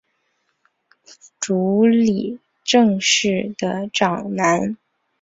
[1.39, 4.75] 足利政氏的长男。